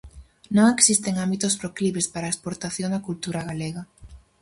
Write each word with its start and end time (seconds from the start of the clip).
Non 0.55 0.67
existen 0.75 1.15
ámbitos 1.25 1.57
proclives 1.61 2.07
para 2.13 2.25
a 2.27 2.33
exportación 2.33 2.89
da 2.91 3.05
cultura 3.07 3.41
galega. 3.49 3.83